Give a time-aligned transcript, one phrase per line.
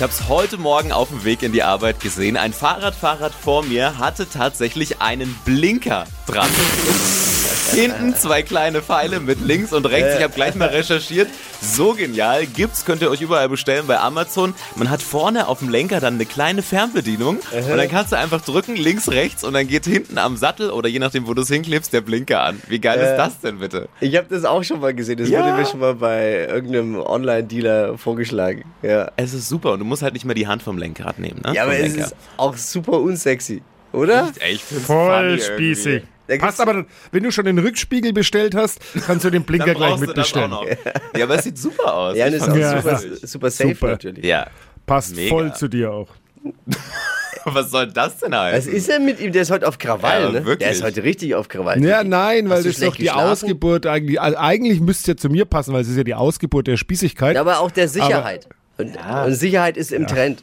[0.00, 2.38] Ich habe es heute Morgen auf dem Weg in die Arbeit gesehen.
[2.38, 6.48] Ein Fahrradfahrrad vor mir hatte tatsächlich einen Blinker dran.
[7.72, 10.16] Hinten zwei kleine Pfeile mit links und rechts.
[10.16, 11.28] Ich habe gleich mal recherchiert.
[11.62, 12.46] So genial.
[12.46, 14.54] Gibt's, könnt ihr euch überall bestellen bei Amazon.
[14.76, 17.36] Man hat vorne auf dem Lenker dann eine kleine Fernbedienung.
[17.36, 19.44] Und dann kannst du einfach drücken, links, rechts.
[19.44, 22.42] Und dann geht hinten am Sattel oder je nachdem, wo du es hinklebst, der Blinker
[22.42, 22.60] an.
[22.68, 23.88] Wie geil ist das denn bitte?
[24.00, 25.18] Ich habe das auch schon mal gesehen.
[25.18, 25.40] Das Ja.
[25.40, 28.64] wurde mir schon mal bei irgendeinem Online-Dealer vorgeschlagen.
[28.82, 29.72] Ja, Es ist super.
[29.72, 31.42] Und du musst halt nicht mehr die Hand vom Lenkrad nehmen.
[31.44, 31.52] Ne?
[31.54, 32.06] ja aber Vom es Lenker.
[32.06, 33.62] ist auch super unsexy,
[33.92, 34.30] oder?
[34.50, 35.86] Ich find's Voll spießig.
[36.26, 36.38] irgendwie.
[36.38, 40.52] Passt aber, wenn du schon den Rückspiegel bestellt hast, kannst du den Blinker gleich mitbestellen.
[41.16, 42.16] Ja, aber es sieht super aus.
[42.16, 42.80] Ja, Ich das ist auch Ja.
[42.80, 43.88] super, super safe Super.
[43.88, 44.24] natürlich.
[44.24, 44.46] Ja.
[44.86, 45.28] Passt Mega.
[45.28, 46.08] voll zu dir auch.
[47.44, 48.72] Was soll das denn Was heißen?
[48.72, 49.32] ist denn mit ihm?
[49.32, 50.44] Der ist heute auf Krawall, Ja, ne?
[50.44, 50.58] wirklich.
[50.58, 51.82] Der ist heute richtig auf Krawall.
[51.82, 53.30] Ja, nein, weil das ist doch die geschlafen?
[53.30, 54.20] Ausgeburt eigentlich.
[54.20, 56.76] Also eigentlich müsste es ja zu mir passen, weil es ist ja die Ausgeburt der
[56.76, 57.36] Spießigkeit.
[57.36, 58.46] Aber auch der Sicherheit.
[58.80, 60.42] Und, und Sicherheit ist im Trend.